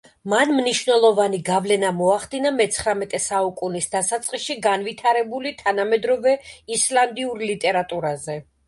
მან 0.31 0.51
მნიშვნელოვანი 0.59 1.39
გავლენა 1.49 1.91
მოახდინა, 1.97 2.53
მეცხრამეტე 2.61 3.21
საუკუნის 3.27 3.91
დასაწყისში 3.95 4.59
განვითარებული 4.69 5.57
თანამედროვე 5.65 6.37
ისლანდიურ 6.79 7.51
ლიტერატურაზე. 7.53 8.43